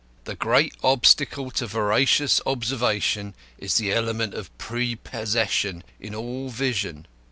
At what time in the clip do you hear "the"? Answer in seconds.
0.23-0.33, 3.77-3.93